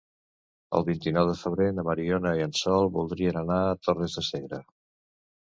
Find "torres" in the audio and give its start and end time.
3.89-4.21